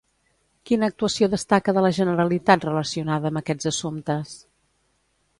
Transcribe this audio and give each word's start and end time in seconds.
Quina 0.67 0.87
actuació 0.91 1.27
destaca 1.33 1.75
de 1.77 1.83
la 1.85 1.91
Generalitat 1.97 2.65
relacionada 2.69 3.31
amb 3.31 3.41
aquests 3.43 3.69
assumptes? 3.73 4.33